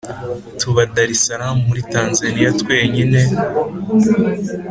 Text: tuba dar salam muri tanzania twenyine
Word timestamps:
tuba 0.59 0.81
dar 0.95 1.09
salam 1.23 1.55
muri 1.67 1.81
tanzania 1.95 2.49
twenyine 2.59 3.21